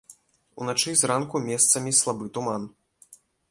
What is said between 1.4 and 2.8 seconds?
месцамі слабы туман.